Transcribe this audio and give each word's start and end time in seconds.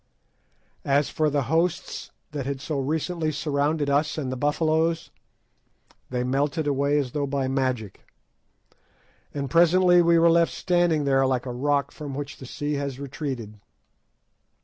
As 0.83 1.11
for 1.11 1.29
the 1.29 1.43
hosts 1.43 2.09
that 2.31 2.47
had 2.47 2.59
so 2.59 2.79
recently 2.79 3.31
surrounded 3.31 3.87
us 3.87 4.17
and 4.17 4.31
the 4.31 4.35
Buffaloes, 4.35 5.11
they 6.09 6.23
melted 6.23 6.65
away 6.65 6.97
as 6.97 7.11
though 7.11 7.27
by 7.27 7.47
magic, 7.47 8.03
and 9.31 9.47
presently 9.47 10.01
we 10.01 10.17
were 10.17 10.31
left 10.31 10.51
standing 10.53 11.03
there 11.03 11.27
like 11.27 11.45
a 11.45 11.53
rock 11.53 11.91
from 11.91 12.15
which 12.15 12.37
the 12.37 12.47
sea 12.47 12.73
has 12.81 12.99
retreated. 12.99 13.59